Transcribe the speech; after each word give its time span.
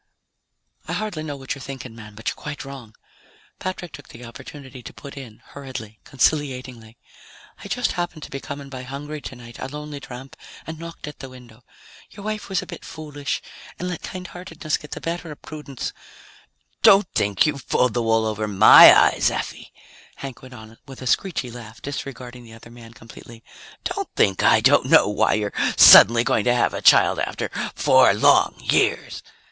_""I 0.89 0.93
hardly 0.93 1.21
know 1.21 1.35
what 1.37 1.53
you're 1.53 1.61
thinking, 1.61 1.93
man, 1.95 2.15
but 2.15 2.27
you're 2.27 2.35
quite 2.35 2.65
wrong," 2.65 2.95
Patrick 3.59 3.91
took 3.93 4.07
the 4.07 4.25
opportunity 4.25 4.81
to 4.81 4.93
put 4.95 5.15
in 5.15 5.43
hurriedly, 5.49 5.99
conciliatingly. 6.05 6.97
"I 7.63 7.67
just 7.67 7.91
happened 7.91 8.23
to 8.23 8.31
be 8.31 8.39
coming 8.39 8.67
by 8.67 8.81
hungry 8.81 9.21
tonight, 9.21 9.59
a 9.59 9.67
lonely 9.67 9.99
tramp, 9.99 10.35
and 10.65 10.79
knocked 10.79 11.07
at 11.07 11.19
the 11.19 11.29
window. 11.29 11.63
Your 12.09 12.25
wife 12.25 12.49
was 12.49 12.63
a 12.63 12.65
bit 12.65 12.83
foolish 12.83 13.43
and 13.77 13.87
let 13.87 14.01
kindheartedness 14.01 14.77
get 14.79 14.89
the 14.89 15.01
better 15.01 15.31
of 15.31 15.43
prudence" 15.43 15.93
"Don't 16.89 17.07
think 17.13 17.45
you've 17.45 17.69
pulled 17.69 17.93
the 17.93 18.01
wool 18.01 18.25
over 18.25 18.47
my 18.47 18.91
eyes, 18.99 19.29
Effie," 19.29 19.71
Hank 20.15 20.41
went 20.41 20.55
on 20.55 20.79
with 20.87 21.03
a 21.03 21.05
screechy 21.05 21.51
laugh, 21.51 21.79
disregarding 21.79 22.43
the 22.43 22.53
other 22.53 22.71
man 22.71 22.93
completely. 22.95 23.43
"Don't 23.83 24.09
think 24.15 24.41
I 24.41 24.61
don't 24.61 24.87
know 24.87 25.07
why 25.07 25.33
you're 25.35 25.53
suddenly 25.77 26.23
going 26.23 26.45
to 26.45 26.55
have 26.55 26.73
a 26.73 26.81
child 26.81 27.19
after 27.19 27.51
four 27.75 28.15
long 28.15 28.55
years." 28.59 29.21